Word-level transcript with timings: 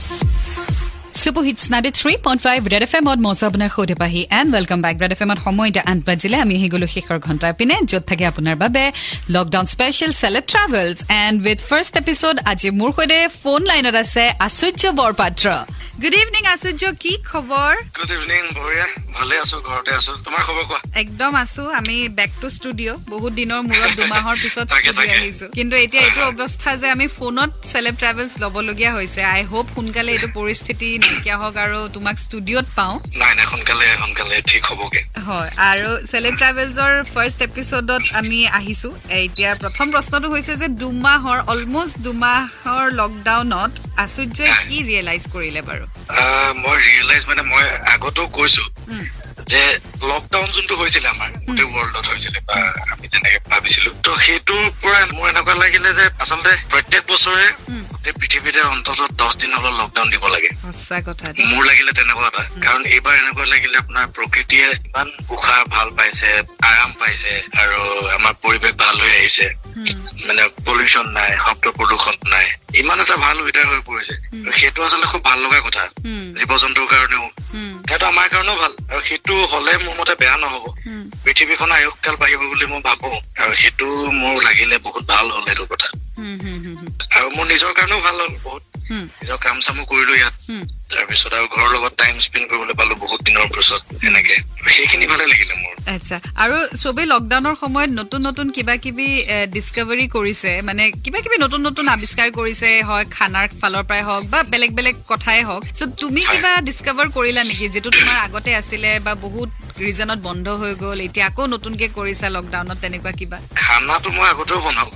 Thank 0.00 0.22
you. 0.22 0.37
Super 1.22 1.44
hits 1.48 1.64
ninety 1.72 1.90
three 1.98 2.12
point 2.24 2.40
five 2.46 2.60
red 2.72 2.84
F 2.86 2.92
এমত 2.98 3.18
মজা 3.26 3.44
আপোনাৰ 3.50 3.70
সৌদে 3.76 3.94
পাহি 4.02 4.20
and 4.38 4.48
welcome 4.56 4.78
back 4.84 4.96
red 5.02 5.12
F 5.14 5.20
এমত 5.24 5.38
সময় 5.46 5.68
এতিয়া 5.70 5.84
আঠ 5.90 5.98
বাজিলে। 6.08 6.36
আমি 6.44 6.54
আহি 6.58 6.68
গ'লো 6.74 6.86
শেষৰ 6.94 7.18
ঘণ্টাৰ 7.26 7.52
পিনে 7.58 7.76
য'ত 7.90 8.02
থাকে 8.10 8.24
আপোনাৰ 8.32 8.56
বাবে 8.62 8.84
lockdown 9.34 9.66
special 9.74 10.12
celeb 10.20 10.44
travels 10.52 10.96
and 11.24 11.36
with 11.46 11.60
first 11.70 11.92
episode 12.02 12.36
আজি 12.52 12.68
মোৰ 12.80 12.90
সৈতে 12.96 13.18
ফোন 13.42 13.60
লাইনত 13.70 13.96
আছে 14.04 14.24
আচুৰ্য 14.46 14.82
বৰপাত্ৰ। 15.00 15.46
গুড 16.02 16.14
ইভিনিং 16.22 16.44
আচুৰ্য 16.54 16.82
কি 17.02 17.12
খবৰ? 17.30 17.72
গুড 17.96 18.10
ইভিনিং 18.16 18.42
বঢ়িয়া। 18.56 18.86
ভালে 19.16 19.34
আছো 19.42 19.56
ঘৰতে 19.68 19.90
আছো। 19.98 20.12
তোমাৰ 20.24 20.42
খবৰ 20.48 20.64
কোৱা? 20.68 20.80
একদম 21.02 21.32
আছো। 21.42 21.62
আমি 21.80 21.96
বেক 22.18 22.32
টু 22.40 22.48
ষ্টুডিঅ' 22.56 22.98
বহুত 23.12 23.32
দিনৰ 23.40 23.60
মূৰত 23.68 23.92
দুমাহৰ 24.00 24.36
পিছত 24.42 24.66
ষ্টুডিঅ'। 24.76 25.10
আহিছো। 25.16 25.46
কিন্তু 25.56 25.74
এতিয়া 25.84 26.02
এইটো 26.06 26.22
অৱস্থা 26.30 26.70
যে 26.80 26.86
আমি 26.96 27.06
ফোনত 27.16 27.50
চেলেব 27.72 27.94
ট্ৰেভেলছ 28.02 28.32
ল'বলগীয়া 28.42 28.92
হৈছে। 28.96 29.20
আই 29.34 29.42
হোপ 29.50 29.66
সোনকালে 29.74 30.10
এইটো 30.16 30.28
পৰিস্থিতি 30.38 30.88
নাইকিয়া 31.08 31.36
হওক 31.42 31.56
আৰু 31.64 31.78
তোমাক 31.96 32.16
ষ্টুডিঅ'ত 32.24 32.66
পাওঁ। 32.78 32.94
নাই 33.20 33.32
নাই 33.38 33.46
সোনকালে 33.50 33.86
সোনকালে 34.00 34.36
ঠিক 34.50 34.62
হ'বগে। 34.68 35.02
হয় 35.26 35.50
আৰু 35.70 35.90
চেলেব 36.10 36.34
ট্ৰেভেলছৰ 36.40 36.92
ফাৰ্ষ্ট 37.14 37.38
এপিছডত 37.48 38.02
আমি 38.20 38.38
আহিছো। 38.58 38.88
এতিয়া 39.22 39.50
প্ৰথম 39.62 39.86
প্ৰশ্নটো 39.94 40.28
হৈছে 40.34 40.54
যে 40.62 40.68
দুমাহৰ 40.82 41.38
অলমষ্ট 41.52 41.96
দুমাহৰ 42.06 42.84
লকডাউনত 43.00 43.72
আচুৰ্যই 44.04 44.50
কি 44.68 44.76
ৰিয়েলাইজ 44.88 45.22
কৰিলে 45.34 45.60
বাৰু? 45.68 45.84
মই 46.62 46.76
ৰিয়েলাইজ 46.88 47.22
মানে 47.30 47.42
মই 47.52 47.64
আগতেও 47.94 48.26
কৈছো। 48.36 48.62
যে 49.52 49.62
লকডাউন 50.10 50.48
যোনটো 50.54 50.74
হৈছিলে 50.80 51.08
আমাৰ 51.14 51.28
গোটেই 51.46 51.66
ৱৰ্ল্ডত 51.74 52.06
হৈছিলে 52.12 52.38
বা 52.48 52.56
আমি 52.92 53.06
তেনেকে 53.12 53.38
ভাবিছিলো। 53.50 53.90
ত' 54.04 54.08
সেইটোৰ 54.24 54.62
পৰা 54.82 54.98
মোৰ 55.16 55.26
এনেকুৱা 55.32 55.54
লাগিলে 55.62 55.88
যে 55.98 56.04
আচলতে 56.22 56.52
প্ৰত্যেক 56.72 57.02
বছৰে 57.10 57.46
গোটেই 57.92 58.14
পৃথিৱীতে 58.20 58.60
অন্ততঃ 58.74 59.08
দহ 59.20 59.30
দিন 59.40 59.50
হলেও 59.56 59.72
লকডাউন 59.80 60.08
দিব 60.12 60.24
লাগে। 60.34 60.50
মোৰ 61.50 61.62
লাগিলে 61.70 61.90
তেনেকুৱা 61.98 62.28
এটা। 62.30 62.42
কাৰণ 62.64 62.82
এইবাৰ 62.94 63.14
এনেকুৱা 63.22 63.46
লাগিলে 63.54 63.76
আপোনাৰ 63.82 64.04
প্ৰকৃতিয়ে 64.16 64.66
ইমান 64.88 65.08
উশাহ 65.34 65.60
ভাল 65.74 65.88
পাইছে 65.98 66.28
আৰাম 66.70 66.90
পাইছে 67.00 67.32
আৰু 67.62 67.80
আমাৰ 68.18 68.32
পৰিৱেশ 68.44 68.74
ভাল 68.82 68.94
হৈ 69.02 69.12
আহিছে। 69.20 69.46
মানে 70.26 70.42
পলিউশ্যন 70.68 71.06
নাই 71.18 71.30
শব্দ 71.44 71.64
প্ৰদূষণ 71.78 72.14
নাই। 72.34 72.46
ইমান 72.82 72.98
এটা 73.04 73.16
ভাল 73.24 73.36
ৱেডাৰ 73.46 73.66
হৈ 73.70 73.80
পৰিছে। 73.88 74.14
সেইটো 74.58 74.78
আচলতে 74.86 75.06
খুব 75.12 75.22
ভাল 75.28 75.38
লগা 75.44 75.60
কথা। 75.68 75.82
জীৱ 76.38 76.50
জন্তুৰ 76.62 76.86
কাৰণেও। 76.92 77.26
সেইটো 77.88 78.06
আমাৰ 78.06 78.26
কাৰণেও 78.32 78.56
ভাল। 78.56 78.72
আৰু 78.90 79.00
সেইটো 79.08 79.34
হলে 79.52 79.72
মোৰ 79.84 79.94
মতে 80.00 80.14
বেয়া 80.20 80.36
নহব। 80.36 80.64
পৃথিৱীখন 81.24 81.70
আয়ুসকাল 81.72 82.14
বাঢ়িব 82.16 82.42
বুলি 82.50 82.66
মই 82.66 82.80
ভাবো। 82.80 83.10
আৰু 83.42 83.52
সেইটো 83.62 83.86
মোৰ 84.20 84.36
লাগিলে 84.42 84.76
বহুত 84.86 85.04
ভাল 85.12 85.26
হ'ল 85.30 85.44
সেইটো 85.48 85.64
কথা। 85.72 85.88
আৰু 87.16 87.28
মোৰ 87.36 87.46
নিজৰ 87.52 87.72
কাৰণেও 87.78 88.00
ভাল 88.00 88.16
হ'ল 88.20 88.34
বহুত। 88.44 88.62
নিজৰ 89.20 89.38
কাম 89.38 89.56
চামো 89.60 89.82
কৰিলো 89.90 90.12
ইয়াত। 90.14 90.34
তাৰপিছত 90.90 91.32
আৰু 91.34 91.46
ঘৰৰ 91.54 91.68
লগত 91.74 91.92
টাইম 91.98 92.14
স্পেণ্ড 92.18 92.46
কৰিবলৈ 92.50 92.74
পালো 92.74 92.94
বহুত 92.94 93.20
দিনৰ 93.26 93.46
পিছত 93.54 93.82
এনেকে। 94.04 94.36
সেইখিনি 94.76 95.06
আচ্ছা 96.10 96.18
আৰু 96.42 96.56
চবেই 96.82 97.06
লকডাউনৰ 97.12 97.54
সময়ত 97.62 97.90
নতুন 98.00 98.20
নতুন 98.28 98.46
কিবা 98.56 98.74
কিবি 98.84 99.08
ডিছকভাৰী 99.54 100.04
কৰিছে 100.16 100.50
মানে 100.68 100.82
কিবা 101.04 101.18
কিবি 101.24 101.36
নতুন 101.44 101.60
নতুন 101.68 101.86
আৱিষ্কাৰ 101.94 102.28
কৰিছে 102.38 102.68
হয় 102.88 103.04
খানাৰ 103.16 103.46
ফালৰ 103.60 103.84
পৰাই 103.88 104.02
হওক 104.08 104.24
বা 104.32 104.38
বেলেগ 104.52 104.70
বেলেগ 104.78 104.96
কথাই 105.12 105.40
হওক। 105.48 105.62
চ' 105.78 105.92
তুমি। 106.00 106.20
কিবা 106.32 106.52
ডিছকভাৰ 106.68 107.08
কৰিলা 107.16 107.42
নেকি 107.50 107.66
যিটো 107.74 107.90
তোমাৰ 107.98 108.16
আগতে 108.26 108.50
আছিলে 108.60 108.90
বা 109.06 109.12
বহুত 109.24 109.50
ৰিজনত 109.84 110.18
বন্ধ 110.28 110.46
হৈ 110.60 110.72
গ'ল 110.82 110.98
এতিয়া 111.06 111.26
আকৌ 111.30 111.42
নতুনকে 111.54 111.86
কৰিছা 111.98 112.26
লকডাউনত 112.36 112.78
তেনেকুৱা 112.82 113.12
কিবা? 113.20 113.38
খানাটো 113.62 114.08
মই 114.16 114.26
আগতেও 114.32 114.58
বনাও। 114.64 114.88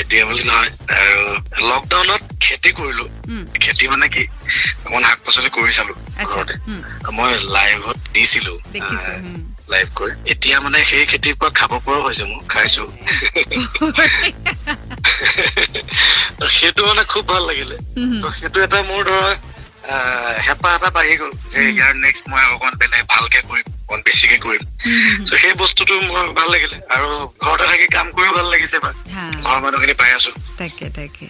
এতিয়া 0.00 0.24
বুলি 0.28 0.42
নহয় 0.44 0.70
আৰু 0.96 1.20
লকডাউনত 1.70 2.22
খেতি 2.44 2.70
কৰিলো। 2.78 3.04
খেতি 3.62 3.84
মানে 3.92 4.06
কি 4.14 4.22
অকমান 4.84 5.02
শাক 5.08 5.18
পাচলি 5.24 5.50
কৰি 5.56 5.72
চালো 5.78 5.92
ঘৰতে। 6.32 6.54
মই 7.16 7.30
লাইভত 7.56 7.98
দিছিলো। 8.14 8.52
লাইভ 9.70 9.88
কৰি। 9.94 10.14
এতিয়া 10.26 10.56
মানে 10.60 10.78
সেই 10.84 11.04
খেতিৰ 11.06 11.34
পৰা 11.40 11.50
খাব 11.58 11.72
পৰাও 11.84 12.00
হৈছে 12.06 12.24
মোৰ 12.24 12.42
খাইছো। 12.48 12.84
সেইটো 16.56 16.80
মানে 16.86 17.02
খুব 17.04 17.24
ভাল 17.28 17.42
লাগিলে। 17.46 17.76
সেইটো 18.38 18.58
এটা 18.62 18.78
মোৰ 18.82 19.02
ধৰা 19.04 19.30
হেঁপাহ 20.46 20.72
এটা 20.76 20.90
বাঢ়ি 20.96 21.14
গ'ল 21.20 21.32
যে 21.52 21.60
ইয়াৰ 21.70 21.92
নেক্সট 22.04 22.24
মই 22.30 22.42
অকমান 22.54 22.74
বেলেগ 22.80 23.04
ভালকে 23.14 23.38
কৰিম 23.48 23.66
অকমান 23.82 24.00
বেছিকে 24.06 24.38
কৰিম। 24.44 24.62
ত' 25.26 25.38
সেই 25.42 25.54
বস্তুটো 25.54 25.94
মোৰ 26.08 26.26
ভাল 26.38 26.48
লাগিলে 26.54 26.76
আৰু 26.94 27.08
ঘৰতে 27.42 27.64
থাকি 27.66 27.86
কাম 27.86 28.06
কৰিও 28.16 28.32
ভাল 28.32 28.46
লাগিছে 28.54 28.78
বা। 28.78 28.90
ঘৰৰ 29.44 29.60
মানুহখিনি 29.64 29.94
পাই 29.94 30.10
আছো। 30.12 30.30
তাকে 30.58 30.86
তাকে। 30.98 31.26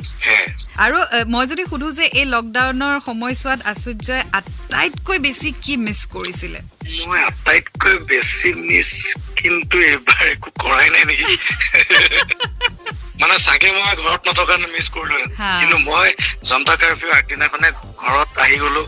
আৰু 0.84 0.96
মই 1.28 1.44
যদি 1.46 1.64
সুধো 1.70 1.88
যে 1.92 2.04
এই 2.20 2.26
লকডাউনৰ 2.34 2.94
সময়ছোৱাত 3.06 3.60
আচুৰ্যই 3.72 4.22
আটাইতকৈ 4.38 5.19
বেছি 5.19 5.48
কি 5.62 5.74
মিছ 5.76 6.00
কৰিছিলে? 6.14 6.60
মই 7.06 7.19
আটাইতকৈ 7.22 7.94
বেছি 8.08 8.48
মিছ 8.69 8.90
কিন্তু 9.36 9.76
এইবাৰ 9.90 10.22
একো 10.34 10.48
কৰাই 10.60 10.86
নাই 10.94 11.04
নেকি? 11.10 11.24
মানে 13.20 13.36
চাগে 13.38 13.69
মই 13.70 13.94
ঘৰত 14.02 14.22
নথকা 14.28 14.54
মিছ 14.74 14.86
কৰিলো। 14.94 15.16
কিন্তু 15.60 15.76
মই 15.88 16.08
জনতা 16.48 16.74
কাৰফিউ 16.80 17.10
আগদিনাখনে 17.19 17.69
ঘৰত 18.04 18.30
আহি 18.44 18.56
গলো। 18.64 18.82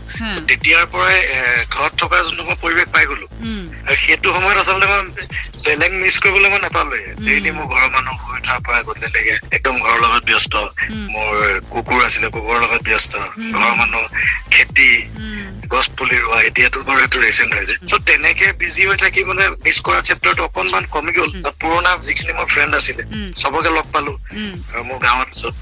তেতিয়াৰ 0.47 0.85
পৰাই 0.93 1.17
ঘৰত 1.73 1.93
থকা 2.01 2.15
যোনটো 2.25 2.43
মই 2.47 2.57
পৰিৱেশ 2.63 2.87
পাই 2.93 3.05
গলো। 3.11 3.25
আৰু 3.87 3.97
সেইটো 4.05 4.27
সময়ত 4.35 4.57
আচলতে 4.63 4.85
মই 4.91 5.01
বেলেগ 5.65 5.91
মিছ 6.01 6.15
কৰিবলৈ 6.23 6.49
মই 6.53 6.59
নাপালোৱে। 6.65 6.99
ডেইলি 7.25 7.51
মোৰ 7.57 7.65
ঘৰৰ 7.73 7.89
মানুহ 7.95 8.15
শুই 8.23 8.37
উঠাৰ 8.39 8.59
পৰা 8.65 8.79
গধূলিলৈকে 8.87 9.35
একদম 9.57 9.75
ঘৰৰ 9.85 9.97
লগত 10.05 10.23
ব্যস্ত। 10.29 10.53
মোৰ 11.13 11.33
কুকুৰ 11.73 11.99
আছিলে 12.07 12.27
কুকুৰৰ 12.35 12.59
লগত 12.65 12.81
ব্যস্ত। 12.89 13.13
ঘৰৰ 13.55 13.73
মানুহ 13.81 14.03
খেতি 14.53 14.89
গছ 15.73 15.87
পুলি 15.97 16.17
ৰোৱা 16.23 16.39
এতিয়াতো 16.49 16.77
বাৰু 16.87 16.99
এইটো 17.05 17.17
ৰিচেণ্ট 17.25 17.51
হৈছে। 17.57 17.75
চ' 17.89 18.01
তেনেকে 18.07 18.47
বিজি 18.61 18.81
হৈ 18.87 18.97
থাকি 19.03 19.19
মানে 19.29 19.43
মিছ 19.65 19.77
কৰা 19.85 19.99
চেপ্টাৰটো 20.09 20.41
অকনমান 20.49 20.83
কমি 20.93 21.11
গ'ল। 21.17 21.29
পুৰণা 21.61 21.91
যিখিনি 22.05 22.31
মোৰ 22.37 22.47
ফ্ৰেণ্ড 22.53 22.71
আছিলে 22.79 23.03
চবকে 23.41 23.69
লগ 23.77 23.85
পালো। 23.95 24.13
আৰু 24.71 24.81
মোৰ 24.89 24.97
গাঁৱত 25.05 25.29
য'ত 25.39 25.55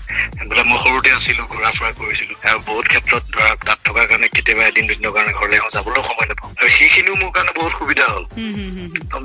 বোলে 0.50 0.64
মই 0.70 0.78
সৰুতে 0.84 1.10
আছিলো 1.18 1.42
ঘূৰা 1.54 1.70
ফুৰা 1.78 1.92
কৰিছিলো। 2.00 2.34
আৰু 2.50 2.60
বহুত 2.70 2.86
ক্ষেত্ৰত 2.92 3.24
ধৰা 3.34 3.52
তাত 3.68 3.80
থকাৰ 3.88 4.06
কাৰণে 4.10 4.28
কেতিয়াবা 4.36 4.64
এদিন 4.72 4.84
দুদিনৰ 4.90 5.12
কাৰণে 5.16 5.34
ঘৰলৈ 5.40 5.58
আহোঁ 5.62 5.72
যাবলৈও 5.76 6.04
সময় 6.10 6.28
নাপাওঁ। 6.30 6.52
আৰু 6.60 6.70
সেইখিনিও 6.78 7.16
মোৰ 7.22 7.32
কাৰণে 7.36 7.52
বহুত 7.60 7.74
সুবিধা 7.80 8.06
হ'ল। 8.14 8.26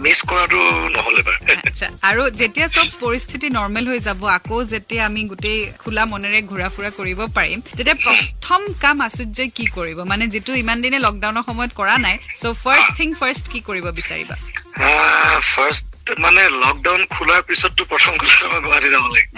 মিছ 0.04 0.18
কৰাটো 0.30 0.60
নহ'লে 0.96 1.22
বাৰু। 1.26 1.38
আচ্ছা 1.68 1.86
আৰু 2.10 2.22
যেতিয়া 2.40 2.66
চব 2.76 2.86
পৰিস্থিতি 3.04 3.46
নৰ্মেল 3.58 3.84
হৈ 3.90 3.98
যাব 4.08 4.20
আকৌ 4.38 4.56
যেতিয়া 4.72 5.02
আমি 5.08 5.20
গোটেই 5.32 5.58
খোলা 5.82 6.02
মনেৰে 6.12 6.40
ঘূৰা 6.50 6.68
ফুৰা 6.74 6.90
কৰিব 6.98 7.20
পাৰিম 7.38 7.58
তেতিয়া 7.76 7.96
প্ৰথম 8.06 8.60
কাম 8.84 8.96
আচুৰ্যই 9.08 9.48
কি 9.56 9.64
কৰিব? 9.76 9.98
মানে 10.12 10.24
যিটো 10.34 10.52
ইমান 10.62 10.78
দিনে 10.84 10.98
লকডাউনৰ 11.06 11.44
সময়ত 11.50 11.72
কৰা 11.80 11.94
নাই 12.06 12.16
চ' 12.40 12.54
ফাৰ্ষ্ট 12.64 12.90
থিং 12.98 13.08
ফাৰ্ষ্ট 13.20 13.44
কি 13.52 13.58
কৰিব 13.68 13.86
বিচাৰিবা? 13.98 14.36
ফাৰ্ষ্ট 15.52 15.86
মানে 16.24 16.42
লকডাউন 16.62 17.02
খোলাৰ 17.14 17.40
পিছততো 17.48 17.82
প্ৰথম 17.92 18.12
কথা 18.20 18.44
মই 18.50 18.60
গুৱাহাটী 18.64 18.88
যাব 18.94 19.04
লাগে 19.14 19.26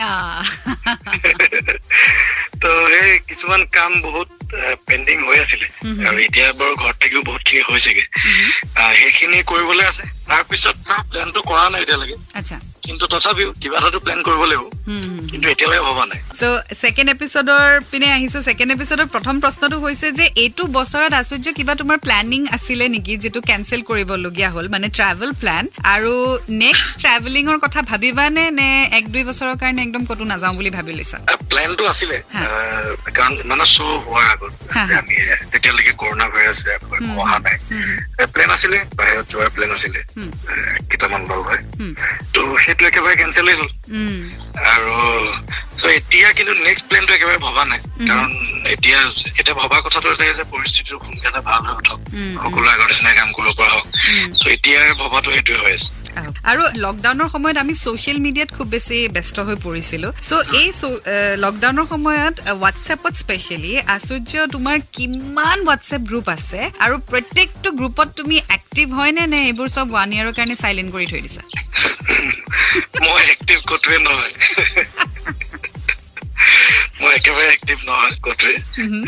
ত' 2.62 2.66
সেই 2.92 3.10
কিছুমান 3.28 3.62
কাম 3.76 3.92
বহুত 4.06 4.28
পেণ্ডিং 4.88 5.16
হৈ 5.26 5.38
আছিলে. 5.44 5.66
আৰু 6.08 6.16
এতিয়া 6.26 6.46
বাৰু 6.60 6.72
ঘৰত 6.82 6.96
থাকিও 7.02 7.22
বহুত 7.28 7.42
খিনি 7.48 7.62
হৈছেগে 7.70 8.04
সেইখিনি 9.00 9.38
কৰিবলৈ 9.52 9.84
আছে। 9.92 10.04
তাৰপিছত 10.30 10.76
চাওঁ 10.88 11.02
প্লেনটো 11.10 11.40
কৰা 11.48 11.64
নাই 11.72 11.80
এতিয়ালৈকে। 11.84 12.16
আচ্ছা। 12.38 12.56
কিন্তু 12.90 13.04
তথাপিও 13.12 13.48
কিবা 13.62 13.76
এটাতো 13.80 13.98
প্লেন 14.04 14.20
কৰিব 14.26 14.42
লাগিব। 14.50 14.62
কিন্তু 15.30 15.46
এতিয়ালৈকে 15.52 15.84
ভবা 15.88 16.04
নাই। 16.10 16.20
চ' 16.40 16.44
ছেকেণ্ড 16.82 17.08
এপিছডৰ 17.14 17.66
পিনে 17.90 18.08
আহিছো। 18.16 18.38
ছেকেণ্ড 18.48 18.70
এপিছডৰ 18.76 19.06
প্ৰথম 19.14 19.34
প্ৰশ্নটো 19.44 19.76
হৈছে 19.84 20.06
যে 20.18 20.24
এইটো 20.44 20.62
বছৰত 20.78 21.12
আচুৰ্য 21.20 21.48
কিবা 21.58 21.72
তোমাৰ 21.80 21.98
প্লেনিং 22.06 22.40
আছিলে 22.56 22.84
নেকি 22.94 23.12
যিটো 23.22 23.40
কেনচেল 23.50 23.80
কৰিবলগীয়া 23.90 24.48
হ'ল? 24.54 24.66
মানে 24.74 24.86
ট্ৰেভেল 24.98 25.30
প্লেন 25.40 25.64
আৰু 25.94 26.14
নেক্সট 26.64 26.92
ট্ৰেভেলিঙৰ 27.02 27.58
কথা 27.64 27.80
ভাবিবানে 27.90 28.44
নে 28.58 28.68
এক 28.98 29.04
দুই 29.14 29.22
বছৰৰ 29.28 29.56
কাৰণে 29.62 29.80
একদম 29.86 30.02
ক'তো 30.08 30.24
নাযাওঁ 30.32 30.54
বুলি 30.58 30.70
ভাবি 30.76 30.92
লৈছা? 30.98 31.18
প্লেনটো 31.50 31.84
আছিলে। 31.92 32.16
কাৰণ 33.16 33.32
মানে 33.50 33.64
শ্ব' 33.74 34.00
হোৱাৰ 34.06 34.26
আগত। 34.34 34.52
আমি 35.00 35.14
তেতিয়ালৈকে 35.60 35.92
কৰোণা 35.92 36.26
ভাইৰাছ 36.32 36.58
অহা 37.16 37.36
নাই 37.38 37.56
প্লেন 38.34 38.50
আছিলে 38.50 38.78
বাহিৰত 38.96 39.26
যোৱাৰ 39.32 39.50
প্লেন 39.50 39.70
আছিলে 39.72 40.00
কেইটামান 40.88 41.22
লগ 41.30 41.40
হয় 41.44 41.62
ত' 42.32 42.38
সেইটো 42.64 42.82
একেবাৰে 42.86 43.14
কেনচেলেই 43.16 43.56
হ'ল 43.56 43.68
আৰু 44.66 44.94
এতিয়া 45.90 46.28
কিন্তু 46.32 46.52
নেক্সট 46.64 46.84
প্লেনটো 46.88 47.12
একেবাৰে 47.14 47.38
ভবা 47.38 47.62
নাই. 47.64 47.80
কাৰণ 48.08 48.30
এতিয়া 48.66 48.98
এতিয়া 49.38 49.54
ভবা 49.54 49.76
কথাটো 49.80 50.06
এটাই 50.12 50.34
যে 50.34 50.44
পৰিস্থিতিটো 50.52 50.96
সোনকালে 51.04 51.40
ভাল 51.40 51.60
হৈ 51.66 51.74
উঠক 51.74 51.98
উম, 52.14 52.32
সকলো 52.44 52.66
আগৰ 52.70 52.88
নিচিনাই 52.88 53.14
কাম 53.14 53.28
কৰিব 53.32 53.52
পৰা 53.58 53.70
হওক। 53.74 53.86
ত' 54.40 54.48
এতিয়া 54.48 54.80
ভবাটো 54.94 55.28
সেইটোৱে 55.32 55.58
হৈ 55.62 55.72
আছে 55.72 55.88
আৰু 56.50 56.62
লকডাউনৰ 56.84 57.28
সময়ত 57.34 57.56
আমি 57.64 57.74
ছ'চিয়েল 57.84 58.18
মিডিয়াত 58.26 58.50
খুব 58.56 58.66
বেছি 58.74 58.96
ব্যস্ত 59.16 59.36
হৈ 59.46 59.56
পৰিছিলো। 59.66 60.08
চ' 60.28 60.32
এই 60.60 60.68
লকডাউনৰ 61.44 61.86
সময়ত 61.92 62.34
হোৱাটছএপত 62.60 63.12
স্পেচিয়েলি 63.22 63.72
আচুৰ্য 63.96 64.32
তোমাৰ 64.54 64.76
কিমান 64.96 65.56
হোৱাটছএপ 65.66 66.02
গ্ৰুপ 66.10 66.26
আছে 66.36 66.60
আৰু 66.84 66.94
প্ৰত্যেকটো 67.10 67.68
গ্ৰুপত 67.80 68.08
তুমি 68.18 68.36
এক্টিভ 68.56 68.86
হয়নে 68.98 69.22
নে 69.32 69.38
এইবোৰ 69.48 69.68
চব 69.76 69.86
ওৱান 69.94 70.08
ইয়েৰৰ 70.16 70.34
কাৰণে 70.38 70.56
চাইলেণ্ট 70.62 70.90
কৰি 70.94 71.06
থৈ 71.10 71.20
দিছা? 71.26 71.42
মই 73.04 73.22
এক্টিভ 73.34 73.58
ক'তোৱে 73.70 73.98
নহয়। 74.06 74.32
মই 77.00 77.12
একেবাৰে 77.16 77.48
এক্টিভ 77.52 77.78
নহয় 77.88 78.12
ক'তোৱে। 78.24 78.54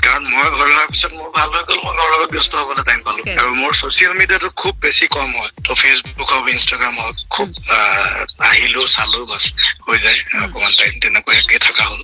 কাৰণ 0.05 0.23
মই 0.33 0.47
ঘৰ 0.53 0.69
অহাৰ 0.69 0.87
পিছত 0.93 1.12
মোৰ 1.12 1.29
ভাল 1.37 1.49
হৈ 1.55 1.62
গ'ল 1.69 1.79
মই 1.85 1.93
ঘৰৰ 1.99 2.09
লগত 2.12 2.31
ব্যস্ত 2.35 2.53
হ'বলৈ 2.61 2.85
টাইম 2.89 3.00
পালো. 3.06 3.21
আৰু 3.41 3.50
মোৰ 3.55 3.73
ছচিয়েল 3.81 4.12
মিডিয়াটো 4.21 4.49
খুব 4.56 4.75
বেছি 4.81 5.05
কম 5.09 5.31
হয়। 5.39 5.50
ত' 5.65 5.77
ফেচবুক 5.83 6.29
হওক 6.33 6.47
ইনষ্টাগ্ৰাম 6.49 6.94
হওক 7.00 7.17
খুব 7.31 7.49
আহ, 7.69 8.21
আহিলো 8.49 8.83
চালো 8.87 9.19
বাছ 9.27 9.44
হৈ 9.87 9.99
যায়। 9.99 10.21
অকমান 10.44 10.73
টাইম 10.79 10.93
তেনেকুৱাকে 11.03 11.59
থকা 11.59 11.85
হ'ল। 11.85 12.00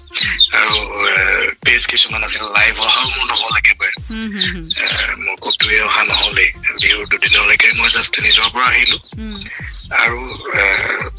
আৰু 0.59 0.77
পেজ 1.65 1.83
কিছুমান 1.87 2.23
আছিল 2.25 2.45
লাইভ 2.57 2.75
অহাও 2.81 3.07
মোৰ 3.09 3.27
নহ'ল 3.31 3.55
একেবাৰে। 3.57 3.93
মোৰ 5.25 5.37
ক'তোৱে 5.45 5.77
অহা 5.81 6.03
নহ'লেই। 6.05 6.51
বিহুৰ 6.81 7.05
দুদিনলৈকে 7.11 7.69
মই 7.79 7.89
জাষ্ট 7.91 8.15
নিজৰ 8.21 8.49
পৰা 8.55 8.67
আহিলো। 8.67 8.97
আৰু 9.99 10.19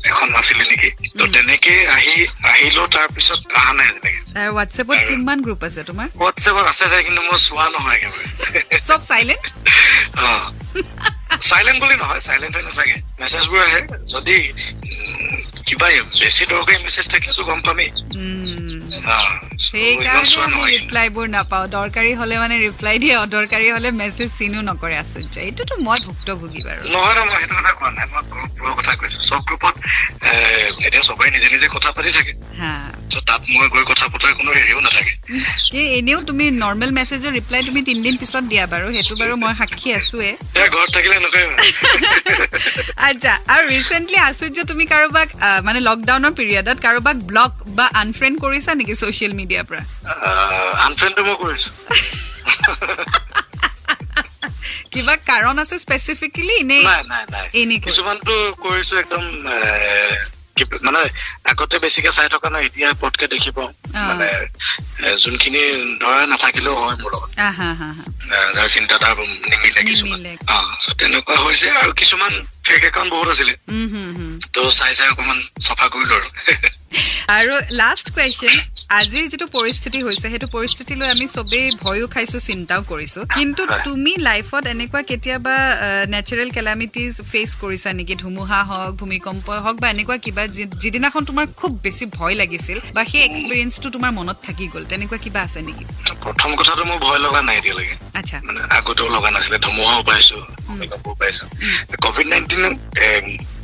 এখন 0.09 0.27
নাছিলে 0.31 0.63
নেকি? 0.71 0.89
ত' 1.17 1.27
তেনেকে 1.33 1.73
আহি 1.95 2.15
আহিলো 2.51 2.83
তাৰপিছত 2.95 3.39
অহা 3.55 3.71
নাই 3.73 3.89
তেনেকে। 3.95 4.19
আৰু 4.39 4.49
হোৱাটছএপত 4.51 4.97
কিমান 5.09 5.37
গ্ৰুপ 5.45 5.61
আছে 5.67 5.81
তোমাৰ? 5.89 6.07
হোৱাটছএপত 6.19 6.65
আছে 6.71 6.83
কিন্তু 7.07 7.21
মই 7.21 7.37
চোৱা 7.47 7.65
নহয় 7.75 7.95
একেবাৰে। 7.97 8.25
চব 8.87 8.99
চাইলেণ্ট 9.01 9.45
চাইলেণ্ট 11.49 11.79
বুলি 11.83 11.95
নহয় 11.95 12.21
চাইলেণ্ট 12.21 12.53
হৈ 12.55 12.63
নাথাকে। 12.63 12.95
মেছেজবোৰ 13.19 13.61
আহে। 13.61 13.81
যদি 14.13 14.35
কিবা 15.67 15.87
বেছি 16.21 16.43
দৰকাৰী 16.51 16.77
মেছেজ 16.85 17.05
থাকিলেতো 17.13 17.41
গম 17.43 17.59
পামেই। 17.61 17.89
অ, 19.05 19.17
so 19.57 19.77
ইমান 19.77 20.25
সেইকাৰণে 20.25 20.25
চোৱা 20.25 20.43
আমি 20.43 20.55
নহয়। 20.55 20.71
কিন্তু। 20.71 20.85
ৰিপ্লাইবোৰ 20.85 21.25
নাপাওঁ। 21.29 21.65
দৰকাৰী 21.69 22.11
হলে 22.13 22.35
মানে 22.39 22.55
ৰিপ্লাই 22.59 22.95
দিয়ে 22.99 23.15
অদৰকাৰী 23.15 23.67
হলে 23.71 23.89
মেছেজ 23.91 24.29
চিনো 24.37 24.59
নকৰে 24.61 24.95
আচৰ্য 25.03 25.35
এইটোতো 25.39 25.73
মই 25.87 25.99
ভুক্তভোগী 26.07 26.61
বাৰু। 26.67 26.81
নহয় 26.93 27.13
নহয় 27.15 27.29
মই 27.29 27.39
সেইটো 27.39 27.55
কথা 27.55 27.71
কোৱা 27.71 27.88
চব 29.29 29.41
গ্ৰুপত 29.47 29.75
এতিয়া 30.87 31.03
চবেই 31.07 31.29
নিজে 31.35 31.47
নিজে 31.53 31.67
কথা 31.75 31.89
পাতি 31.95 32.11
থাকে। 32.17 32.33
তাত 33.29 33.41
মই 33.53 33.67
গৈ 33.73 33.83
কথা 33.91 34.05
পতাৰ 34.13 34.31
কোনো 34.39 34.51
হেৰিও 34.57 34.79
নাথাকে। 34.85 35.13
এনেও 35.99 36.19
তুমি 36.29 36.45
নৰ্মেল 36.63 36.91
মেছেজৰ 36.97 37.31
ৰিপ্লাই 37.37 37.61
তুমি 37.67 37.81
তিনদিন 37.89 38.15
পিছত 38.21 38.43
দিয়া 38.51 38.65
বাৰু 38.73 38.85
সেইটো 38.95 39.13
বাৰু 39.21 39.33
মই 39.43 39.53
সাক্ষী 39.59 39.89
আছোৱে 39.99 40.29
ঘৰত 40.73 40.89
থাকিলে। 40.95 41.15
আচ্ছা 43.07 43.33
আৰু 43.53 43.63
ৰিচেণ্টলি 43.75 44.17
আচৰ্য 44.29 44.57
তুমি 44.71 44.83
কাৰোবাক 44.93 45.27
মানে 45.67 45.79
লকডাউনৰ 45.87 46.31
পিৰিয়ডত 46.39 46.77
কাৰোবাক 46.85 47.15
ব্লক 47.29 47.51
বা 47.77 47.85
আনফ্ৰেণ্ড 48.03 48.35
কৰিছা 48.43 48.71
নেকি 48.79 48.93
ছচিয়েল 49.01 49.33
মিডিয়াৰ 49.39 49.65
পৰা? 49.69 49.81
আনফ্ৰেণ্ডটো 50.87 51.21
মই 51.27 51.35
কৰিছো। 51.43 51.69
কিবা 54.91 55.13
কাৰণ 55.25 55.55
আছে 55.59 55.75
স্পেচিফিকেলি 55.79 56.57
নে? 56.63 56.79
কিছুমানতো 57.85 58.33
কৰিছো 58.63 58.93
একদম 58.97 59.23
মানে 60.83 61.01
আগতে 61.45 61.75
বেছিকে 61.79 62.11
চাই 62.11 62.27
থকা 62.29 62.47
নাই 62.49 62.63
এতিয়া 62.65 62.87
পটকে 63.01 63.25
দেখি 63.27 63.51
পাওঁ 63.51 63.69
অ। 63.69 64.01
মানে 64.09 64.27
যোনখিনি 65.23 65.61
ধৰা 66.01 66.17
নাথাকিলেও 66.25 66.75
হয় 66.75 66.95
মোৰ 67.01 67.11
লগত। 67.13 67.29
যাৰ 68.55 68.67
চিন্তাধাৰা 68.69 69.13
নিমিলে 69.51 69.81
কিছুমান। 69.83 70.19
তেনেকুৱা 70.99 71.35
হৈছে 71.45 71.67
আৰু 71.81 71.91
কিছুমান 71.93 72.33
ফেক 72.65 72.81
একাউণ্ট 72.83 73.09
বহুত 73.13 73.27
আছিলে। 73.29 73.53
ত' 74.53 74.57
চাই 74.71 74.91
চাই 74.95 75.07
অকমান 75.09 75.37
চফা 75.61 75.85
কৰিলো 75.93 76.15
আৰু 76.17 76.27
আৰু 77.37 77.53
লাষ্ট 77.71 78.05
কুৱেশ্যন 78.13 78.55
আজিৰ 78.97 79.25
যিটো 79.31 79.45
পৰিস্থিতি 79.53 79.99
হৈছে 80.05 80.29
সেইটো 80.33 80.47
পৰিস্থিতিলৈ 80.53 81.07
আমি 81.15 81.25
চবেই 81.35 81.65
ভয়ো 81.81 82.05
খাইছো 82.13 82.39
চিন্তাও 82.49 82.81
কৰিছো। 82.91 83.21
কিন্তু। 83.37 83.61
তুমি 83.87 84.11
লাইফত 84.27 84.63
এনেকুৱা 84.73 85.01
কেতিয়াবা 85.09 85.55
নেচাৰেল 86.13 86.49
কেলামিটিজ 86.57 87.13
ফেচ 87.31 87.51
কৰিছা 87.63 87.89
নেকি? 87.99 88.15
ধুমুহা 88.23 88.61
হওক 88.69 88.93
ভূমিকম্প 89.01 89.47
হওক 89.65 89.75
বা 89.81 89.87
এনেকুৱা 89.95 90.17
কিবা 90.25 90.43
যিদিনাখন 90.83 91.21
তোমাৰ 91.29 91.45
খুব 91.59 91.71
বেছি 91.85 92.05
ভয় 92.17 92.35
লাগিছিল 92.41 92.77
বা 92.95 93.01
সেই 93.11 93.21
এক্সপিৰিয়েঞ্চটো 93.29 93.87
তোমাৰ 93.95 94.11
মনত 94.19 94.37
থাকি 94.47 94.65
গ'ল 94.73 94.83
তেনেকুৱা 94.91 95.17
কিবা 95.25 95.39
আছে 95.47 95.59
নেকি? 95.67 95.83
প্ৰথম 96.25 96.49
কথাটো 96.59 96.83
মোৰ 96.89 96.99
ভয় 97.07 97.21
লগা 97.25 97.41
নাই 97.47 97.55
এতিয়ালৈকে। 97.61 97.95
আচ্ছা। 98.19 98.37
মানে 98.47 98.59
আগতেও 98.77 99.07
লগা 99.15 99.29
নাছিলে 99.35 99.57
ধুমুহাও 99.65 100.01
পাইছো 100.09 100.37
ভূমিকম্পও 100.67 101.13
পাইছো। 101.21 101.43
কভিড 102.05 102.27
নাইণ্টিন 102.33 102.63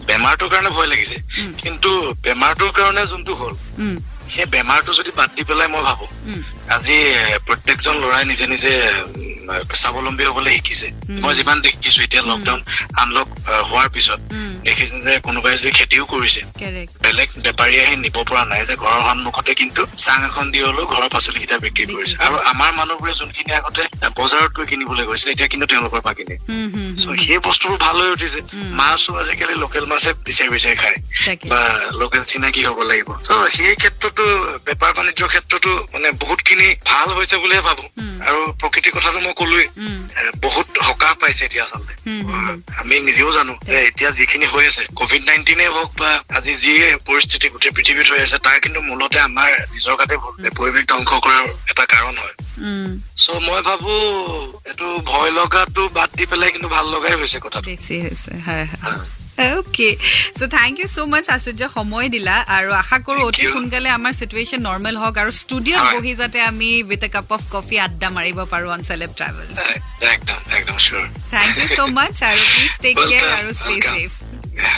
বেমাৰটোৰ 0.10 0.50
কাৰণে 0.54 0.70
ভয় 0.78 0.90
লাগিছে। 0.94 1.18
কিন্তু 1.62 1.90
বেমাৰটোৰ 2.26 2.72
কাৰণে 2.80 3.04
যোনটো 3.12 3.34
হ'ল 3.40 3.54
সেই 4.34 4.48
বেমাৰটো 4.54 4.92
যদি 5.00 5.12
বাদ 5.20 5.30
দি 5.36 5.44
পেলাই 5.50 5.68
মই 5.74 5.84
ভাবো। 5.90 6.06
আজি 6.76 6.98
প্ৰত্যেকজন 7.48 7.96
ল'ৰাই 8.04 8.24
নিজে 8.32 8.46
নিজে 8.54 8.72
স্বাৱলম্বী 9.82 10.24
হবলৈ 10.30 10.52
শিকিছে। 10.58 10.88
মই 11.24 11.34
যিমান 11.38 11.58
দেখিছো 11.66 12.00
এতিয়া 12.06 12.24
লকডাউন 12.30 12.62
আনলক 13.02 13.28
হোৱাৰ 13.70 13.88
পিছত 13.96 14.20
দেখিছো 14.68 14.96
যে 15.06 15.12
কোনোবাই 15.28 15.54
যে 15.64 15.70
খেতিও 15.78 16.06
কৰিছে. 16.14 16.42
বেলেগ 17.06 17.30
বেপাৰী 17.46 17.76
আহি 17.84 17.96
নিব 18.06 18.18
পৰা 18.30 18.44
নাই 18.52 18.62
যে 18.70 18.76
ঘৰৰ 18.84 19.02
সন্মুখতে 19.08 19.52
কিন্তু 19.62 19.82
চাং 20.06 20.18
এখন 20.30 20.46
দি 20.54 20.60
হলেও 20.68 20.86
ঘৰৰ 20.94 21.10
পাচলি 21.16 21.38
কেইটা 21.42 21.58
বিক্ৰী 21.66 21.84
কৰিছে 21.94 22.16
কৰে। 22.16 22.24
আৰু 22.26 22.36
আমাৰ 22.52 22.70
মানুহবোৰে 22.80 23.14
যোনখিনি 23.20 23.52
আগতে 23.60 23.82
বজাৰত 24.20 24.52
গৈ 24.58 24.66
কিনিবলৈ 24.72 25.06
গৈছিলে 25.10 25.32
এতিয়া 25.36 25.50
কিন্তু 25.54 25.66
তেওঁলোকৰ 25.72 26.00
পৰা 26.06 26.14
কিনে 26.18 26.36
সেই 27.26 27.40
বস্তুবোৰ 27.48 27.78
ভাল 27.86 27.96
হৈ 28.02 28.10
উঠিছে। 28.16 28.40
মাছো 28.80 29.12
আজিকালি 29.22 29.56
লোকেল 29.64 29.86
মাছে 29.92 30.10
বিচাৰি 30.28 30.50
বিচাৰি 30.56 30.76
খায়। 30.82 30.98
বা 31.52 31.62
লোকেল 32.02 32.24
চিনাকি 32.32 32.62
হ'ব 32.68 32.80
লাগিব 32.90 33.10
ত 33.28 33.30
সেই 33.56 33.76
ক্ষেত্ৰতো 33.82 34.24
বেপাৰ 34.66 34.92
বাণিজ্যৰ 34.98 35.30
ক্ষেত্ৰতো 35.34 35.72
মানে 35.94 36.08
বহুত 36.22 36.40
খিনি 36.48 36.68
ভাল 36.90 37.08
হৈছে 37.18 37.36
বুলিয়ে 37.44 37.62
ভাবো। 37.68 37.84
আৰু 38.28 38.40
প্ৰকৃতিৰ 38.62 38.94
কথাটো 38.98 39.20
মই 39.26 39.34
এ, 40.16 40.22
বহুত 40.42 40.68
সকাহ 40.84 41.14
পাইছে 41.14 41.46
এতিয়া 41.46 41.64
আচলতে। 41.64 41.94
আমি 42.78 42.96
নিজেও 43.00 43.32
জানো 43.32 43.54
যে 43.66 43.76
এতিয়া 43.88 44.10
যিখিনি 44.12 44.46
হৈ 44.46 44.64
আছে 44.68 44.82
কভিড 44.96 45.22
নাইণ্টিনে 45.26 45.68
হওক 45.68 45.90
বা 46.00 46.10
আজি 46.30 46.54
যি 46.56 46.74
পৰিস্থিতি 47.06 47.48
গোটেই 47.50 47.72
পৃথিৱীত 47.72 48.08
হৈ 48.12 48.22
আছে 48.22 48.38
তাৰ 48.38 48.58
কিন্তু 48.60 48.80
মূলতে 48.82 49.18
আমাৰ 49.20 49.50
নিজৰ 49.74 49.96
গাতে 50.00 50.16
পৰিৱেশ 50.58 50.84
ধ্বংস 50.86 51.12
কৰাৰ 51.26 51.46
এটা 51.70 51.84
কাৰণ 51.86 52.16
হয়। 52.18 52.36
চ' 53.16 53.30
মই 53.42 53.62
ভাবো 53.62 53.94
এইটো 54.66 54.88
ভয় 55.06 55.32
লগাটো 55.32 55.84
বাদ 55.94 56.10
দি 56.18 56.26
পেলাই 56.26 56.52
কিন্তু 56.52 56.70
ভাল 56.70 56.86
লগাই 56.90 57.14
হৈছে 57.16 57.40
কথাটো। 57.40 57.66
Okay 59.38 59.90
so' 60.38 60.48
thank 60.56 60.76
you 60.82 60.88
so' 60.96 61.00
much 61.14 61.26
Acharya 61.36 61.62
সময় 61.78 62.08
দিলা 62.16 62.36
আৰু 62.58 62.70
আশা 62.82 62.98
কৰো 63.08 63.20
অতি. 63.30 63.44
সোনকালে 63.54 63.90
আমাৰ 63.98 64.14
চিটুৱেশ্যন 64.20 64.60
নৰ্মেল 64.68 64.96
হওক 65.02 65.16
আৰু 65.22 65.32
ষ্টুডিঅ'ত। 65.42 65.84
বহি 65.96 66.14
যাতে 66.22 66.38
আমি 66.52 66.70
with 66.90 67.04
a 67.08 67.10
cup 67.16 67.30
of 67.36 67.42
coffee 67.56 67.76
আড্ডা 67.86 68.08
মাৰিব 68.18 68.38
পাৰো 68.54 68.68
অন 68.76 68.82
চেলেব 68.90 69.12
ট্ৰেভেলছ 69.20 69.58
চিয়'ৰ 70.84 71.06
থেংক 71.34 71.54
ইউ 71.60 71.68
চ' 71.78 71.92
মাছ 71.98 72.16
আৰু 72.30 72.42
প্লিজ 72.54 72.74
টেক 72.84 72.96
কেয়াৰ 73.10 73.26
আৰু 73.38 73.50
stay 73.62 73.76
welcome. 73.76 73.94
Safe 73.94 74.12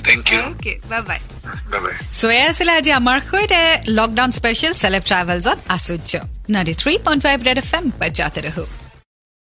thank 0.08 0.24
you 0.34 0.42
okay 0.50 0.74
bye 0.92 1.02
bye 1.10 1.20
bye 1.72 1.80
bye 1.84 1.94
so' 2.20 2.24
এয়া 2.38 2.48
আছিলে 2.52 2.72
আজি 2.80 2.92
আমাৰ 3.02 3.18
সৈতে 3.30 3.62
lockdown 4.00 4.32
special 4.40 4.74
celeb 4.82 5.04
ট্ৰেভেলছত 5.10 5.58
Acharya 5.76 6.12
ninety 6.54 6.74
three 6.82 6.94
point 7.06 7.22
five 7.26 7.38
red 7.48 7.58
F 7.64 7.70
M 7.78 7.86
বাজাতে 8.02 8.40
ৰহো 8.48 8.66